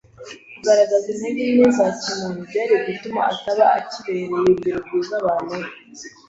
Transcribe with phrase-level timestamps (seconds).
[0.53, 5.67] kugaragaza intege nke za kimuntu byari gutuma ataba akibereye urugero rwiza abantu be